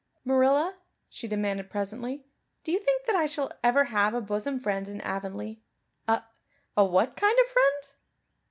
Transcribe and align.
"Marilla," 0.25 0.77
she 1.09 1.27
demanded 1.27 1.69
presently, 1.69 2.25
"do 2.63 2.71
you 2.71 2.79
think 2.79 3.05
that 3.05 3.15
I 3.15 3.27
shall 3.27 3.51
ever 3.63 3.83
have 3.83 4.15
a 4.15 4.19
bosom 4.21 4.59
friend 4.59 4.87
in 4.89 4.99
Avonlea?" 5.01 5.61
"A 6.07 6.23
a 6.75 6.83
what 6.83 7.15
kind 7.15 7.37
of 7.39 7.47
friend?" 7.47 7.83